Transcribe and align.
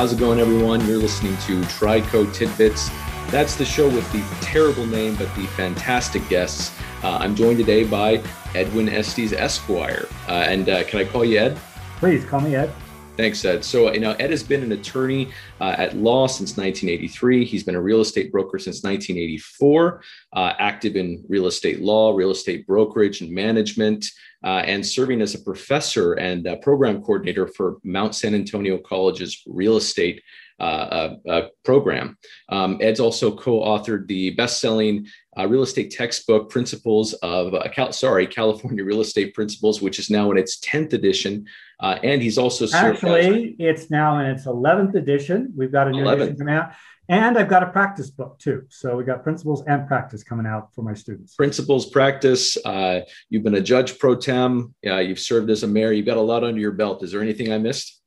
How's 0.00 0.14
it 0.14 0.18
going, 0.18 0.40
everyone? 0.40 0.80
You're 0.86 0.96
listening 0.96 1.36
to 1.46 1.60
Trico 1.64 2.32
Tidbits. 2.32 2.88
That's 3.28 3.54
the 3.54 3.66
show 3.66 3.86
with 3.86 4.10
the 4.12 4.24
terrible 4.40 4.86
name, 4.86 5.14
but 5.14 5.26
the 5.36 5.46
fantastic 5.48 6.26
guests. 6.30 6.74
Uh, 7.02 7.18
I'm 7.20 7.34
joined 7.34 7.58
today 7.58 7.84
by 7.84 8.22
Edwin 8.54 8.88
Estes 8.88 9.34
Esquire. 9.34 10.08
Uh, 10.26 10.46
and 10.48 10.70
uh, 10.70 10.84
can 10.84 11.00
I 11.00 11.04
call 11.04 11.22
you 11.22 11.38
Ed? 11.38 11.58
Please 11.98 12.24
call 12.24 12.40
me 12.40 12.56
Ed. 12.56 12.72
Thanks, 13.16 13.44
Ed. 13.44 13.64
So, 13.64 13.92
you 13.92 14.00
know, 14.00 14.12
Ed 14.12 14.30
has 14.30 14.42
been 14.42 14.62
an 14.62 14.72
attorney 14.72 15.30
uh, 15.60 15.74
at 15.76 15.96
law 15.96 16.26
since 16.26 16.56
1983. 16.56 17.44
He's 17.44 17.62
been 17.62 17.74
a 17.74 17.80
real 17.80 18.00
estate 18.00 18.32
broker 18.32 18.58
since 18.58 18.82
1984, 18.82 20.02
uh, 20.32 20.52
active 20.58 20.96
in 20.96 21.22
real 21.28 21.46
estate 21.46 21.80
law, 21.80 22.14
real 22.14 22.30
estate 22.30 22.66
brokerage, 22.66 23.20
and 23.20 23.30
management, 23.30 24.06
uh, 24.42 24.62
and 24.64 24.86
serving 24.86 25.20
as 25.20 25.34
a 25.34 25.38
professor 25.40 26.14
and 26.14 26.48
program 26.62 27.02
coordinator 27.02 27.46
for 27.46 27.76
Mount 27.84 28.14
San 28.14 28.34
Antonio 28.34 28.78
College's 28.78 29.42
real 29.46 29.76
estate 29.76 30.22
uh, 30.60 31.16
uh, 31.26 31.48
program. 31.64 32.18
Um, 32.50 32.76
Ed's 32.82 33.00
also 33.00 33.34
co-authored 33.34 34.06
the 34.06 34.30
best-selling 34.30 35.06
uh, 35.38 35.48
real 35.48 35.62
estate 35.62 35.90
textbook, 35.90 36.50
Principles 36.50 37.14
of 37.14 37.54
Cal- 37.72 37.92
sorry 37.92 38.26
California 38.26 38.84
Real 38.84 39.00
Estate 39.00 39.32
Principles, 39.32 39.80
which 39.80 39.98
is 39.98 40.10
now 40.10 40.30
in 40.30 40.36
its 40.36 40.58
tenth 40.58 40.92
edition. 40.92 41.46
And 41.80 42.22
he's 42.22 42.38
also 42.38 42.66
actually 42.72 43.56
it's 43.58 43.90
now 43.90 44.18
in 44.18 44.26
its 44.26 44.46
eleventh 44.46 44.94
edition. 44.94 45.52
We've 45.56 45.72
got 45.72 45.88
a 45.88 45.90
new 45.90 46.04
11th. 46.04 46.14
edition 46.14 46.36
coming 46.36 46.54
out. 46.54 46.72
And 47.08 47.36
I've 47.36 47.48
got 47.48 47.64
a 47.64 47.66
practice 47.66 48.08
book 48.08 48.38
too. 48.38 48.66
So 48.68 48.96
we 48.96 49.02
got 49.02 49.24
principles 49.24 49.64
and 49.66 49.88
practice 49.88 50.22
coming 50.22 50.46
out 50.46 50.72
for 50.72 50.82
my 50.82 50.94
students. 50.94 51.34
Principles, 51.34 51.90
practice. 51.90 52.56
Uh, 52.64 53.00
you've 53.28 53.42
been 53.42 53.56
a 53.56 53.60
judge 53.60 53.98
pro 53.98 54.14
tem. 54.14 54.72
Uh, 54.86 54.98
you've 54.98 55.18
served 55.18 55.50
as 55.50 55.64
a 55.64 55.66
mayor. 55.66 55.90
You've 55.90 56.06
got 56.06 56.18
a 56.18 56.20
lot 56.20 56.44
under 56.44 56.60
your 56.60 56.70
belt. 56.70 57.02
Is 57.02 57.10
there 57.10 57.20
anything 57.20 57.52
I 57.52 57.58
missed? 57.58 57.99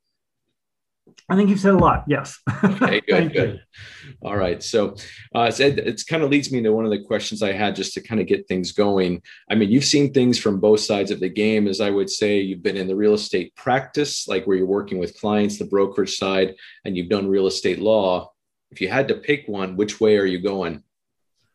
I 1.34 1.36
think 1.36 1.50
you've 1.50 1.60
said 1.60 1.74
a 1.74 1.78
lot. 1.78 2.04
Yes. 2.08 2.40
Okay, 2.64 3.02
good, 3.08 3.34
good. 3.34 3.62
You. 4.06 4.14
All 4.22 4.38
right. 4.38 4.62
So 4.62 4.96
uh, 5.34 5.50
it's, 5.50 5.60
it's 5.60 6.04
kind 6.04 6.22
of 6.22 6.30
leads 6.30 6.52
me 6.52 6.62
to 6.62 6.70
one 6.70 6.86
of 6.86 6.92
the 6.92 7.04
questions 7.04 7.42
I 7.42 7.54
had 7.54 7.76
just 7.76 7.96
to 7.96 8.02
kind 8.02 8.22
of 8.22 8.28
get 8.28 8.48
things 8.48 8.72
going. 8.72 9.20
I 9.50 9.56
mean, 9.56 9.72
you've 9.72 9.84
seen 9.84 10.14
things 10.14 10.38
from 10.38 10.60
both 10.60 10.82
sides 10.82 11.10
of 11.10 11.20
the 11.20 11.30
game, 11.30 11.68
as 11.68 11.82
I 11.82 11.90
would 11.90 12.12
say. 12.12 12.40
You've 12.40 12.62
been 12.62 12.78
in 12.78 12.86
the 12.86 12.96
real 12.96 13.16
estate 13.16 13.56
practice, 13.56 14.28
like 14.28 14.46
where 14.46 14.56
you're 14.56 14.68
working 14.68 15.00
with 15.00 15.20
clients, 15.20 15.58
the 15.58 15.66
brokerage 15.66 16.18
side, 16.18 16.54
and 16.86 16.96
you've 16.96 17.10
done 17.10 17.28
real 17.28 17.48
estate 17.48 17.80
law. 17.80 18.32
If 18.70 18.80
you 18.80 18.90
had 18.90 19.08
to 19.08 19.16
pick 19.16 19.48
one, 19.48 19.76
which 19.76 20.00
way 20.00 20.18
are 20.18 20.26
you 20.26 20.40
going? 20.40 20.84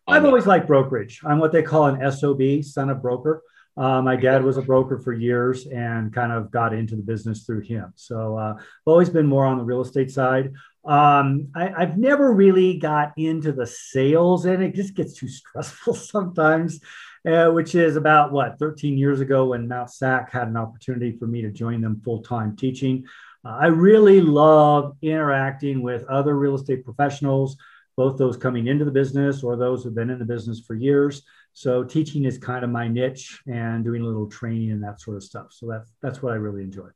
I've 0.09 0.25
always 0.25 0.47
liked 0.47 0.67
brokerage. 0.67 1.21
I'm 1.25 1.39
what 1.39 1.53
they 1.53 1.63
call 1.63 1.87
an 1.87 2.11
SOB, 2.11 2.65
son 2.65 2.91
of 2.91 3.01
broker. 3.01 3.43
Uh, 3.79 4.03
my 4.03 4.17
dad 4.17 4.43
was 4.43 4.57
a 4.57 4.63
broker 4.63 4.99
for 4.99 5.13
years 5.13 5.67
and 5.67 6.13
kind 6.13 6.33
of 6.33 6.51
got 6.51 6.75
into 6.75 6.97
the 6.97 7.03
business 7.03 7.45
through 7.45 7.61
him. 7.61 7.93
So 7.95 8.37
uh, 8.37 8.55
I've 8.57 8.65
always 8.87 9.09
been 9.09 9.27
more 9.27 9.47
on 9.47 9.57
the 9.57 9.65
real 9.65 9.83
estate 9.83 10.11
side. 10.11 10.53
Um, 10.85 11.49
I, 11.55 11.73
have 11.79 11.97
never 11.97 12.33
really 12.33 12.79
got 12.79 13.13
into 13.17 13.53
the 13.53 13.67
sales, 13.67 14.47
and 14.47 14.63
it 14.63 14.75
just 14.75 14.95
gets 14.95 15.15
too 15.15 15.29
stressful 15.29 15.95
sometimes. 15.95 16.81
Uh, 17.27 17.51
which 17.51 17.75
is 17.75 17.97
about 17.97 18.33
what 18.33 18.59
13 18.61 18.97
years 18.97 19.21
ago 19.21 19.47
when 19.47 19.67
Mount 19.67 19.91
SAC 19.91 20.31
had 20.31 20.47
an 20.47 20.57
opportunity 20.57 21.13
for 21.19 21.27
me 21.27 21.43
to 21.43 21.51
join 21.51 21.81
them 21.81 22.01
full 22.03 22.23
time 22.23 22.57
teaching. 22.57 23.05
Uh, 23.45 23.59
I 23.61 23.67
really 23.67 24.21
love 24.21 24.97
interacting 25.03 25.83
with 25.83 26.05
other 26.05 26.37
real 26.37 26.55
estate 26.55 26.85
professionals, 26.85 27.57
both 27.97 28.19
those 28.19 28.37
coming 28.37 28.69
into 28.69 28.85
the 28.85 28.93
business 28.93 29.43
or 29.43 29.57
those 29.57 29.83
who've 29.83 29.95
been 29.95 30.11
in 30.11 30.21
the 30.21 30.25
business 30.25 30.61
for 30.61 30.75
years. 30.75 31.23
So 31.59 31.83
teaching 31.83 32.25
is 32.25 32.39
kind 32.39 32.65
of 32.65 32.71
my 32.71 32.87
niche 32.87 33.43
and 33.49 33.83
doing 33.83 34.03
a 34.03 34.07
little 34.07 34.29
training 34.29 34.71
and 34.71 34.81
that 34.85 35.01
sort 35.01 35.17
of 35.17 35.25
stuff. 35.25 35.47
So 35.51 35.67
that's 35.67 35.91
that's 36.01 36.23
what 36.23 36.33
I 36.33 36.37
really 36.37 36.63
enjoy. 36.63 36.87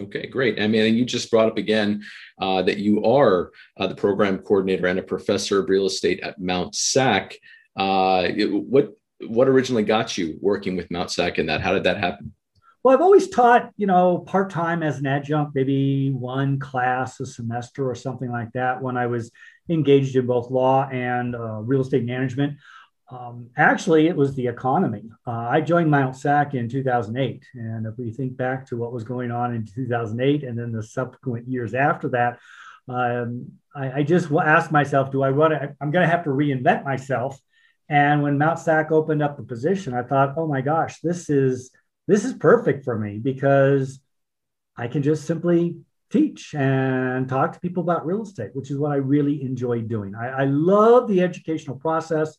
Okay, 0.00 0.26
great. 0.26 0.58
I 0.58 0.66
mean, 0.66 0.94
you 0.94 1.04
just 1.04 1.30
brought 1.30 1.48
up 1.48 1.58
again 1.58 2.02
uh, 2.40 2.62
that 2.62 2.78
you 2.78 3.04
are 3.04 3.52
uh, 3.78 3.86
the 3.86 3.94
program 3.94 4.38
coordinator 4.38 4.86
and 4.86 4.98
a 4.98 5.02
professor 5.02 5.60
of 5.60 5.68
real 5.68 5.84
estate 5.84 6.20
at 6.20 6.40
Mount 6.40 6.74
SAC. 6.74 7.36
Uh, 7.76 8.28
what 8.30 8.94
what 9.26 9.48
originally 9.48 9.82
got 9.84 10.16
you 10.16 10.38
working 10.40 10.76
with 10.76 10.90
Mount 10.90 11.10
SAC 11.10 11.36
and 11.36 11.50
that? 11.50 11.60
How 11.60 11.74
did 11.74 11.84
that 11.84 11.98
happen? 11.98 12.32
Well, 12.82 12.94
I've 12.94 13.02
always 13.02 13.28
taught, 13.28 13.70
you 13.76 13.86
know, 13.86 14.18
part 14.18 14.48
time 14.48 14.82
as 14.82 14.98
an 14.98 15.06
adjunct, 15.06 15.54
maybe 15.54 16.10
one 16.10 16.58
class 16.58 17.20
a 17.20 17.26
semester 17.26 17.88
or 17.88 17.94
something 17.94 18.30
like 18.30 18.52
that 18.52 18.80
when 18.80 18.96
I 18.96 19.08
was 19.08 19.30
engaged 19.68 20.16
in 20.16 20.26
both 20.26 20.50
law 20.50 20.88
and 20.88 21.34
uh, 21.34 21.60
real 21.60 21.82
estate 21.82 22.04
management. 22.04 22.58
Um, 23.10 23.50
actually, 23.56 24.08
it 24.08 24.16
was 24.16 24.34
the 24.34 24.46
economy. 24.46 25.10
Uh, 25.26 25.30
I 25.50 25.60
joined 25.60 25.90
Mount 25.90 26.16
SAC 26.16 26.54
in 26.54 26.68
2008. 26.68 27.44
And 27.54 27.86
if 27.86 27.98
we 27.98 28.10
think 28.10 28.36
back 28.36 28.66
to 28.68 28.76
what 28.76 28.92
was 28.92 29.04
going 29.04 29.30
on 29.30 29.54
in 29.54 29.66
2008 29.66 30.42
and 30.42 30.58
then 30.58 30.72
the 30.72 30.82
subsequent 30.82 31.46
years 31.46 31.74
after 31.74 32.08
that, 32.10 32.38
um, 32.88 33.52
I, 33.74 34.00
I, 34.00 34.02
just 34.02 34.30
asked 34.30 34.70
myself, 34.70 35.10
do 35.10 35.22
I 35.22 35.30
want 35.30 35.54
to? 35.54 35.74
I'm 35.80 35.90
going 35.90 36.04
to 36.04 36.10
have 36.10 36.24
to 36.24 36.30
reinvent 36.30 36.84
myself. 36.84 37.38
And 37.88 38.22
when 38.22 38.38
Mount 38.38 38.58
SAC 38.58 38.92
opened 38.92 39.22
up 39.22 39.36
the 39.36 39.42
position, 39.42 39.94
I 39.94 40.02
thought, 40.02 40.34
oh 40.36 40.46
my 40.46 40.60
gosh, 40.60 41.00
this 41.00 41.30
is 41.30 41.70
this 42.06 42.24
is 42.24 42.34
perfect 42.34 42.84
for 42.84 42.98
me 42.98 43.18
because 43.18 44.00
I 44.76 44.88
can 44.88 45.02
just 45.02 45.24
simply 45.24 45.78
teach 46.10 46.54
and 46.54 47.28
talk 47.28 47.52
to 47.52 47.60
people 47.60 47.82
about 47.82 48.06
real 48.06 48.22
estate, 48.22 48.50
which 48.54 48.70
is 48.70 48.78
what 48.78 48.92
I 48.92 48.96
really 48.96 49.42
enjoy 49.42 49.80
doing. 49.80 50.14
I, 50.14 50.28
I 50.28 50.44
love 50.44 51.08
the 51.08 51.22
educational 51.22 51.76
process. 51.76 52.36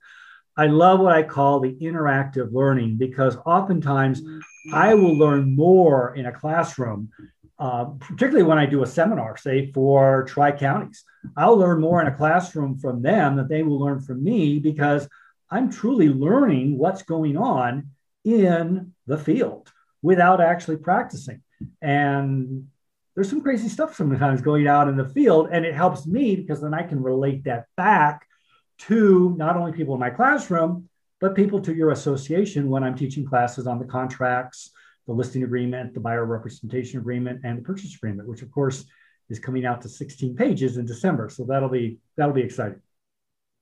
I 0.57 0.67
love 0.67 0.99
what 0.99 1.13
I 1.13 1.23
call 1.23 1.59
the 1.59 1.75
interactive 1.81 2.53
learning 2.53 2.97
because 2.97 3.37
oftentimes 3.45 4.21
I 4.73 4.93
will 4.93 5.17
learn 5.17 5.55
more 5.55 6.15
in 6.15 6.25
a 6.25 6.31
classroom, 6.31 7.09
uh, 7.59 7.85
particularly 7.99 8.43
when 8.43 8.57
I 8.57 8.65
do 8.65 8.81
a 8.81 8.87
seminar, 8.87 9.37
say 9.37 9.71
for 9.71 10.23
tri 10.23 10.51
counties. 10.51 11.03
I'll 11.35 11.57
learn 11.57 11.81
more 11.81 12.01
in 12.01 12.07
a 12.07 12.15
classroom 12.15 12.77
from 12.77 13.01
them 13.01 13.35
than 13.35 13.47
they 13.47 13.63
will 13.63 13.79
learn 13.79 13.99
from 13.99 14.23
me 14.23 14.59
because 14.59 15.09
I'm 15.49 15.71
truly 15.71 16.09
learning 16.09 16.77
what's 16.77 17.03
going 17.03 17.37
on 17.37 17.89
in 18.23 18.93
the 19.07 19.17
field 19.17 19.71
without 20.01 20.41
actually 20.41 20.77
practicing. 20.77 21.41
And 21.81 22.67
there's 23.13 23.29
some 23.29 23.41
crazy 23.41 23.69
stuff 23.69 23.95
sometimes 23.95 24.41
going 24.41 24.67
out 24.67 24.87
in 24.87 24.97
the 24.97 25.07
field, 25.09 25.49
and 25.51 25.65
it 25.65 25.73
helps 25.73 26.05
me 26.05 26.35
because 26.35 26.61
then 26.61 26.73
I 26.73 26.83
can 26.83 27.01
relate 27.01 27.43
that 27.45 27.65
back 27.77 28.27
to 28.77 29.33
not 29.37 29.57
only 29.57 29.71
people 29.71 29.93
in 29.93 29.99
my 29.99 30.09
classroom, 30.09 30.89
but 31.21 31.35
people 31.35 31.61
to 31.61 31.73
your 31.73 31.91
association 31.91 32.69
when 32.69 32.83
I'm 32.83 32.95
teaching 32.95 33.25
classes 33.25 33.67
on 33.67 33.79
the 33.79 33.85
contracts, 33.85 34.71
the 35.07 35.13
listing 35.13 35.43
agreement, 35.43 35.93
the 35.93 35.99
buyer 35.99 36.25
representation 36.25 36.99
agreement, 36.99 37.41
and 37.43 37.57
the 37.57 37.61
purchase 37.61 37.95
agreement, 37.95 38.27
which 38.27 38.41
of 38.41 38.51
course 38.51 38.85
is 39.29 39.39
coming 39.39 39.65
out 39.65 39.81
to 39.81 39.89
16 39.89 40.35
pages 40.35 40.77
in 40.77 40.85
December. 40.85 41.29
So 41.29 41.45
that'll 41.45 41.69
be 41.69 41.97
that'll 42.17 42.33
be 42.33 42.41
exciting. 42.41 42.81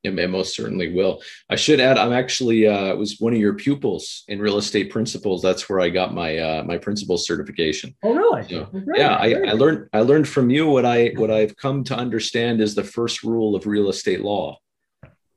It 0.04 0.30
most 0.30 0.54
certainly 0.54 0.94
will. 0.94 1.22
I 1.50 1.56
should 1.56 1.80
add, 1.80 1.98
I'm 1.98 2.12
actually 2.12 2.68
uh, 2.68 2.94
was 2.96 3.22
one 3.22 3.32
of 3.32 3.40
your 3.40 3.54
pupils 3.54 4.26
in 4.28 4.38
real 4.38 4.58
estate 4.58 4.92
principles. 4.92 5.42
That's 5.42 5.70
where 5.70 5.80
I 5.80 5.88
got 5.90 6.14
my 6.14 6.38
uh, 6.38 6.64
my 6.66 6.78
principles 6.78 7.26
certification. 7.26 7.96
Oh, 8.04 8.14
really? 8.14 8.44
So, 8.50 8.70
yeah, 8.96 9.16
I, 9.16 9.34
I, 9.34 9.52
learned 9.54 9.88
I 9.94 10.02
learned 10.02 10.28
from 10.28 10.50
you 10.50 10.68
what 10.68 10.86
I 10.86 11.14
what 11.16 11.32
I've 11.32 11.56
come 11.56 11.86
to 11.86 11.96
understand 11.96 12.60
is 12.60 12.76
the 12.76 12.84
first 12.84 13.24
rule 13.24 13.56
of 13.56 13.66
real 13.66 13.88
estate 13.88 14.22
law 14.22 14.58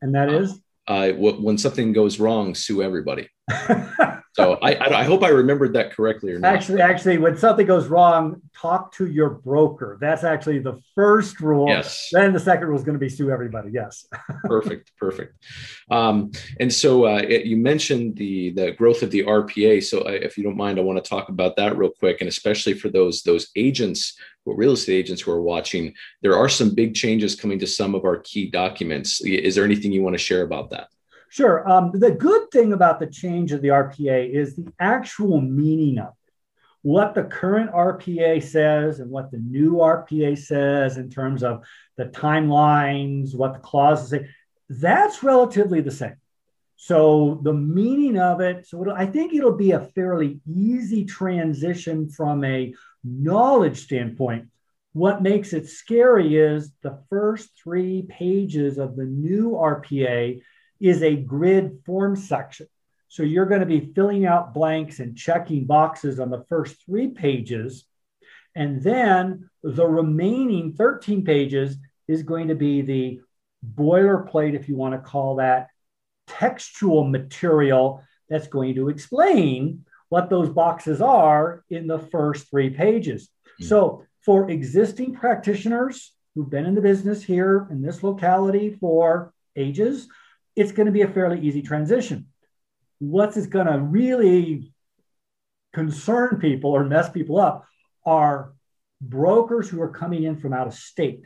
and 0.03 0.15
that 0.15 0.29
is 0.29 0.59
uh, 0.89 1.11
when 1.13 1.59
something 1.59 1.93
goes 1.93 2.21
wrong, 2.21 2.55
sue 2.55 2.83
everybody. 2.83 3.29
so 4.37 4.59
I, 4.63 4.99
I 5.01 5.05
hope 5.05 5.23
I 5.23 5.29
remembered 5.29 5.73
that 5.73 5.93
correctly 5.93 6.33
or 6.33 6.39
not. 6.39 6.55
Actually, 6.55 6.83
actually, 6.83 7.17
when 7.17 7.39
something 7.39 7.67
goes 7.67 7.87
wrong, 7.87 8.43
talk 8.55 8.93
to 8.93 9.07
your 9.07 9.31
broker. 9.31 9.97
That's 9.99 10.25
actually 10.25 10.59
the 10.59 10.81
first 10.95 11.41
rule. 11.41 11.69
Yes. 11.69 12.11
Then 12.13 12.35
the 12.35 12.41
second 12.41 12.69
rule 12.69 12.79
is 12.79 12.85
going 12.85 12.95
to 12.95 13.01
be 13.01 13.09
sue 13.09 13.31
everybody. 13.31 13.71
Yes. 13.73 14.07
perfect. 14.45 14.93
Perfect. 14.99 15.43
Um, 15.91 16.33
and 16.61 16.73
so 16.73 17.07
uh, 17.07 17.23
it, 17.27 17.47
you 17.47 17.57
mentioned 17.57 18.17
the 18.17 18.51
the 18.51 18.73
growth 18.73 19.03
of 19.03 19.11
the 19.11 19.25
RPA. 19.25 19.83
So 19.83 20.03
I, 20.03 20.13
if 20.13 20.37
you 20.37 20.45
don't 20.45 20.57
mind, 20.57 20.79
I 20.79 20.83
want 20.83 21.03
to 21.03 21.09
talk 21.09 21.31
about 21.31 21.57
that 21.57 21.79
real 21.79 21.91
quick, 21.91 22.21
and 22.21 22.29
especially 22.29 22.75
for 22.75 22.91
those 22.91 23.23
those 23.23 23.49
agents 23.57 24.19
real 24.55 24.73
estate 24.73 24.95
agents 24.95 25.23
who 25.23 25.33
are 25.33 25.43
watching, 25.43 25.93
there 26.23 26.37
are 26.37 26.49
some 26.49 26.73
big 26.73 26.95
changes 26.95 27.35
coming 27.35 27.59
to 27.59 27.67
some 27.67 27.97
of 27.97 28.05
our 28.05 28.19
key 28.19 28.49
documents. 28.49 29.21
Is 29.23 29.57
there 29.57 29.65
anything 29.65 29.91
you 29.91 30.03
want 30.03 30.15
to 30.15 30.19
share 30.19 30.43
about 30.43 30.71
that? 30.71 30.87
Sure. 31.37 31.69
Um, 31.71 31.91
the 31.93 32.13
good 32.13 32.51
thing 32.51 32.73
about 32.73 32.99
the 32.99 33.07
change 33.07 33.53
of 33.53 33.61
the 33.61 33.69
RPA 33.69 34.33
is 34.33 34.57
the 34.57 34.73
actual 34.81 35.39
meaning 35.39 35.99
of 35.99 36.15
it. 36.27 36.33
What 36.81 37.15
the 37.15 37.25
current 37.25 37.73
RPA 37.73 38.43
says 38.43 39.01
and 39.01 39.11
what 39.11 39.31
the 39.31 39.37
new 39.37 39.73
RPA 39.75 40.39
says 40.39 40.97
in 40.97 41.11
terms 41.11 41.43
of 41.43 41.63
the 41.99 42.07
timelines, 42.07 43.35
what 43.35 43.53
the 43.53 43.59
clauses 43.59 44.09
say, 44.09 44.31
that's 44.71 45.23
relatively 45.23 45.83
the 45.83 45.91
same. 45.91 46.17
So 46.77 47.39
the 47.43 47.53
meaning 47.53 48.17
of 48.17 48.41
it, 48.41 48.67
so 48.67 48.91
I 48.91 49.05
think 49.05 49.35
it'll 49.35 49.59
be 49.59 49.73
a 49.73 49.81
fairly 49.81 50.41
easy 50.51 51.05
transition 51.05 52.09
from 52.09 52.45
a 52.45 52.73
knowledge 53.05 53.83
standpoint. 53.83 54.49
What 54.95 55.21
makes 55.21 55.53
it 55.53 55.69
scary 55.69 56.39
is 56.39 56.73
the 56.81 56.99
first 57.11 57.51
three 57.63 58.07
pages 58.09 58.79
of 58.79 58.97
the 58.97 59.05
new 59.05 59.51
RPA 59.51 60.41
is 60.81 61.03
a 61.03 61.17
grid 61.17 61.81
form 61.85 62.17
section. 62.17 62.67
So 63.09 63.23
you're 63.23 63.47
going 63.47 63.61
to 63.61 63.67
be 63.67 63.93
filling 63.95 64.27
out 64.27 64.53
blanks 64.53 64.99
and 64.99 65.17
checking 65.17 65.65
boxes 65.65 66.21
on 66.21 66.31
the 66.31 66.45
first 66.49 66.85
three 66.85 67.09
pages. 67.09 67.87
And 68.55 68.83
then 68.83 69.49
the 69.63 69.87
remaining 69.87 70.73
13 70.73 71.25
pages 71.25 71.77
is 72.09 72.23
going 72.23 72.49
to 72.49 72.55
be 72.55 72.83
the 72.83 73.21
boilerplate, 73.75 74.55
if 74.55 74.69
you 74.69 74.77
want 74.77 74.95
to 74.95 75.09
call 75.11 75.37
that, 75.37 75.69
textual 76.27 77.05
material 77.05 78.03
that's 78.29 78.49
going 78.49 78.75
to 78.75 78.89
explain 78.89 79.85
what 80.09 80.31
those 80.31 80.49
boxes 80.49 81.01
are 81.01 81.65
in 81.71 81.87
the 81.87 81.99
first 81.99 82.51
three 82.51 82.71
pages. 82.71 83.29
Mm-hmm. 83.29 83.65
So, 83.67 84.05
for 84.25 84.51
existing 84.51 85.15
practitioners 85.15 86.13
who've 86.35 86.51
been 86.51 86.67
in 86.67 86.75
the 86.75 86.81
business 86.81 87.23
here 87.23 87.69
in 87.71 87.81
this 87.81 88.03
locality 88.03 88.77
for 88.81 89.33
ages, 89.55 90.09
it's 90.57 90.73
going 90.73 90.87
to 90.87 90.93
be 90.93 91.03
a 91.03 91.09
fairly 91.09 91.41
easy 91.41 91.63
transition. 91.63 92.27
What's 92.99 93.47
going 93.47 93.67
to 93.67 93.79
really 93.79 94.73
concern 95.73 96.39
people 96.41 96.71
or 96.71 96.85
mess 96.85 97.11
people 97.11 97.39
up 97.39 97.67
are 98.05 98.55
brokers 99.01 99.69
who 99.69 99.81
are 99.83 99.91
coming 99.91 100.25
in 100.25 100.39
from 100.39 100.55
out 100.55 100.67
of 100.67 100.75
state 100.75 101.23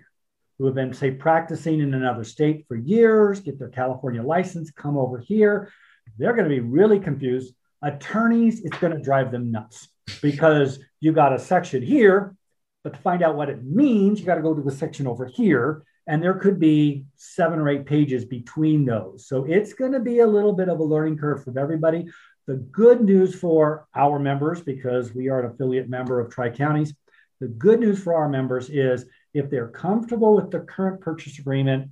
who 0.61 0.67
have 0.67 0.75
been, 0.75 0.93
say, 0.93 1.11
practicing 1.11 1.81
in 1.81 1.95
another 1.95 2.23
state 2.23 2.67
for 2.69 2.77
years, 2.77 3.41
get 3.41 3.59
their 3.59 3.71
California 3.71 4.23
license, 4.23 4.71
come 4.71 4.99
over 4.99 5.19
here. 5.19 5.73
They're 6.19 6.35
going 6.35 6.49
to 6.49 6.55
be 6.55 6.61
really 6.61 7.01
confused. 7.01 7.55
Attorneys, 7.81 8.61
it's 8.61 8.77
going 8.77 8.95
to 8.95 9.03
drive 9.03 9.33
them 9.33 9.51
nuts 9.51 9.89
because 10.21 10.79
you 11.01 11.13
got 11.13 11.33
a 11.33 11.39
section 11.39 11.83
here, 11.83 12.37
but 12.85 12.93
to 12.93 13.01
find 13.01 13.23
out 13.23 13.37
what 13.37 13.49
it 13.49 13.65
means, 13.65 14.21
you 14.21 14.27
got 14.27 14.35
to 14.35 14.43
go 14.43 14.53
to 14.53 14.61
the 14.61 14.71
section 14.71 15.07
over 15.07 15.25
here. 15.25 15.83
And 16.07 16.23
there 16.23 16.35
could 16.35 16.59
be 16.59 17.05
seven 17.17 17.59
or 17.59 17.69
eight 17.69 17.87
pages 17.87 18.25
between 18.25 18.85
those. 18.85 19.27
So 19.27 19.45
it's 19.45 19.75
going 19.75 19.93
to 19.93 20.01
be 20.01 20.21
a 20.21 20.27
little 20.27 20.53
bit 20.53 20.69
of 20.69 20.81
a 20.81 20.85
learning 20.85 21.19
curve 21.19 21.45
for 21.45 21.57
everybody. 21.59 22.09
The 22.47 22.57
good 22.57 23.01
news 23.01 23.35
for 23.35 23.87
our 23.95 24.19
members, 24.19 24.61
because 24.61 25.15
we 25.15 25.29
are 25.29 25.41
an 25.41 25.53
affiliate 25.53 25.89
member 25.89 26.19
of 26.19 26.33
Tri 26.33 26.51
Counties, 26.51 26.95
the 27.41 27.49
good 27.49 27.81
news 27.81 28.03
for 28.03 28.15
our 28.15 28.29
members 28.29 28.69
is 28.69 29.07
if 29.33 29.51
they're 29.51 29.69
comfortable 29.69 30.35
with 30.35 30.51
the 30.51 30.61
current 30.61 31.01
purchase 31.01 31.39
agreement, 31.39 31.91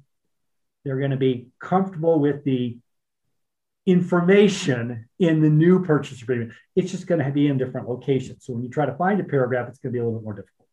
they're 0.84 0.98
going 0.98 1.10
to 1.10 1.16
be 1.16 1.48
comfortable 1.60 2.18
with 2.18 2.44
the 2.44 2.78
information 3.86 5.08
in 5.18 5.40
the 5.40 5.48
new 5.48 5.82
purchase 5.84 6.20
agreement. 6.22 6.52
It's 6.76 6.90
just 6.90 7.06
going 7.06 7.24
to 7.24 7.30
be 7.30 7.48
in 7.48 7.56
different 7.56 7.88
locations. 7.88 8.44
So 8.44 8.52
when 8.52 8.62
you 8.62 8.68
try 8.68 8.84
to 8.86 8.94
find 8.94 9.20
a 9.20 9.24
paragraph, 9.24 9.68
it's 9.68 9.78
going 9.78 9.92
to 9.92 9.96
be 9.96 10.00
a 10.00 10.04
little 10.04 10.18
bit 10.18 10.24
more 10.24 10.34
difficult. 10.34 10.67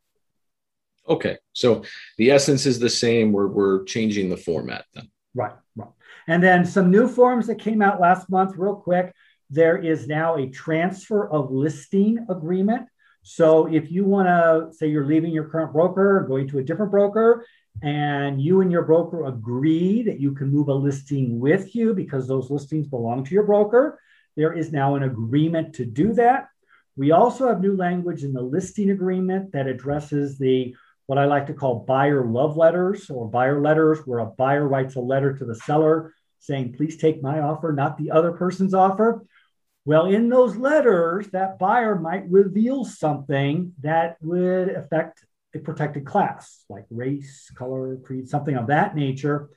Okay. 1.07 1.37
So 1.53 1.83
the 2.17 2.31
essence 2.31 2.65
is 2.65 2.79
the 2.79 2.89
same. 2.89 3.31
We're, 3.31 3.47
we're 3.47 3.83
changing 3.83 4.29
the 4.29 4.37
format 4.37 4.85
then. 4.93 5.09
Right. 5.33 5.53
Right. 5.75 5.89
And 6.27 6.41
then 6.41 6.65
some 6.65 6.89
new 6.89 7.07
forms 7.07 7.47
that 7.47 7.59
came 7.59 7.81
out 7.81 8.01
last 8.01 8.29
month, 8.29 8.55
real 8.57 8.75
quick. 8.75 9.13
There 9.49 9.77
is 9.77 10.07
now 10.07 10.37
a 10.37 10.49
transfer 10.49 11.29
of 11.29 11.51
listing 11.51 12.25
agreement. 12.29 12.87
So 13.21 13.67
if 13.67 13.91
you 13.91 14.05
want 14.05 14.27
to 14.27 14.75
say 14.75 14.87
you're 14.87 15.05
leaving 15.05 15.31
your 15.31 15.45
current 15.45 15.73
broker, 15.73 16.25
going 16.27 16.47
to 16.49 16.59
a 16.59 16.63
different 16.63 16.91
broker, 16.91 17.45
and 17.81 18.41
you 18.41 18.61
and 18.61 18.71
your 18.71 18.83
broker 18.83 19.25
agree 19.25 20.03
that 20.03 20.19
you 20.19 20.31
can 20.33 20.51
move 20.51 20.69
a 20.69 20.73
listing 20.73 21.39
with 21.39 21.75
you 21.75 21.93
because 21.93 22.27
those 22.27 22.49
listings 22.49 22.87
belong 22.87 23.23
to 23.23 23.33
your 23.33 23.43
broker, 23.43 23.99
there 24.35 24.53
is 24.53 24.71
now 24.71 24.95
an 24.95 25.03
agreement 25.03 25.75
to 25.75 25.85
do 25.85 26.13
that. 26.13 26.47
We 26.95 27.11
also 27.11 27.47
have 27.47 27.61
new 27.61 27.75
language 27.75 28.23
in 28.23 28.31
the 28.31 28.41
listing 28.41 28.91
agreement 28.91 29.51
that 29.51 29.67
addresses 29.67 30.37
the 30.37 30.75
what 31.07 31.17
I 31.17 31.25
like 31.25 31.47
to 31.47 31.53
call 31.53 31.79
buyer 31.79 32.25
love 32.25 32.57
letters 32.57 33.09
or 33.09 33.29
buyer 33.29 33.61
letters, 33.61 33.99
where 34.05 34.19
a 34.19 34.25
buyer 34.25 34.67
writes 34.67 34.95
a 34.95 35.01
letter 35.01 35.37
to 35.37 35.45
the 35.45 35.55
seller 35.55 36.13
saying, 36.39 36.73
please 36.73 36.97
take 36.97 37.21
my 37.21 37.39
offer, 37.39 37.71
not 37.71 37.97
the 37.97 38.11
other 38.11 38.31
person's 38.31 38.73
offer. 38.73 39.25
Well, 39.85 40.07
in 40.07 40.29
those 40.29 40.55
letters, 40.55 41.27
that 41.29 41.59
buyer 41.59 41.95
might 41.95 42.29
reveal 42.29 42.85
something 42.85 43.73
that 43.81 44.17
would 44.21 44.69
affect 44.69 45.23
a 45.53 45.59
protected 45.59 46.05
class, 46.05 46.63
like 46.69 46.85
race, 46.89 47.51
color, 47.55 47.97
creed, 47.97 48.27
something 48.27 48.55
of 48.55 48.67
that 48.67 48.95
nature. 48.95 49.49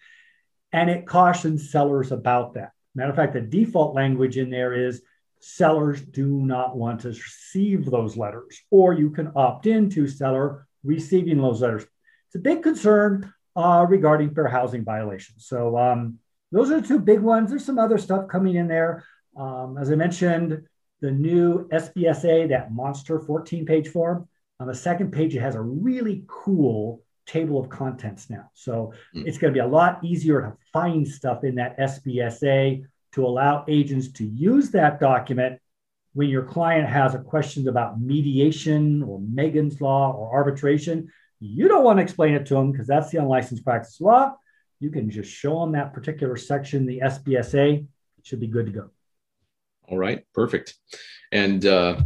And 0.70 0.90
it 0.90 1.06
cautions 1.06 1.72
sellers 1.72 2.12
about 2.12 2.54
that. 2.54 2.72
Matter 2.94 3.10
of 3.10 3.16
fact, 3.16 3.32
the 3.32 3.40
default 3.40 3.94
language 3.94 4.36
in 4.36 4.50
there 4.50 4.74
is 4.74 5.02
sellers 5.40 6.00
do 6.00 6.26
not 6.26 6.76
want 6.76 7.00
to 7.00 7.08
receive 7.08 7.86
those 7.86 8.16
letters, 8.16 8.60
or 8.70 8.92
you 8.92 9.10
can 9.10 9.32
opt 9.34 9.66
into 9.66 10.06
seller 10.06 10.67
receiving 10.84 11.38
those 11.38 11.62
letters. 11.62 11.84
It's 12.26 12.36
a 12.36 12.40
big 12.40 12.62
concern 12.62 13.32
uh, 13.56 13.86
regarding 13.88 14.34
fair 14.34 14.48
housing 14.48 14.84
violations. 14.84 15.46
So, 15.46 15.76
um, 15.78 16.18
those 16.50 16.70
are 16.70 16.80
the 16.80 16.86
two 16.86 16.98
big 16.98 17.20
ones. 17.20 17.50
There's 17.50 17.64
some 17.64 17.78
other 17.78 17.98
stuff 17.98 18.28
coming 18.28 18.56
in 18.56 18.68
there. 18.68 19.04
Um, 19.36 19.76
as 19.78 19.90
I 19.90 19.96
mentioned, 19.96 20.66
the 21.00 21.10
new 21.10 21.68
SBSA, 21.68 22.48
that 22.48 22.72
monster 22.72 23.20
14 23.20 23.66
page 23.66 23.88
form, 23.88 24.28
on 24.60 24.66
the 24.66 24.74
second 24.74 25.12
page, 25.12 25.36
it 25.36 25.40
has 25.40 25.54
a 25.54 25.60
really 25.60 26.24
cool 26.26 27.02
table 27.26 27.60
of 27.60 27.68
contents 27.68 28.30
now. 28.30 28.50
So 28.54 28.92
mm. 29.14 29.26
it's 29.26 29.38
going 29.38 29.52
to 29.52 29.56
be 29.56 29.64
a 29.64 29.66
lot 29.66 30.02
easier 30.02 30.40
to 30.40 30.54
find 30.72 31.06
stuff 31.06 31.44
in 31.44 31.54
that 31.56 31.78
SBSA 31.78 32.84
to 33.12 33.26
allow 33.26 33.64
agents 33.68 34.08
to 34.12 34.24
use 34.24 34.70
that 34.70 34.98
document 34.98 35.60
when 36.18 36.28
your 36.28 36.42
client 36.42 36.88
has 36.88 37.14
a 37.14 37.20
question 37.20 37.68
about 37.68 38.00
mediation 38.00 39.04
or 39.04 39.20
Megan's 39.20 39.80
law 39.80 40.10
or 40.10 40.32
arbitration. 40.32 41.12
You 41.38 41.68
don't 41.68 41.84
want 41.84 41.98
to 41.98 42.02
explain 42.02 42.34
it 42.34 42.44
to 42.46 42.54
them 42.54 42.72
because 42.72 42.88
that's 42.88 43.10
the 43.10 43.18
unlicensed 43.18 43.64
practice 43.64 44.00
law. 44.00 44.34
You 44.80 44.90
can 44.90 45.10
just 45.10 45.30
show 45.30 45.60
them 45.60 45.70
that 45.74 45.94
particular 45.94 46.36
section, 46.36 46.86
the 46.86 46.98
SBSA, 47.04 47.86
it 48.18 48.26
should 48.26 48.40
be 48.40 48.48
good 48.48 48.66
to 48.66 48.72
go. 48.72 48.90
All 49.88 49.96
right, 49.96 50.24
perfect. 50.34 50.74
And 51.30 51.64
uh, 51.64 52.00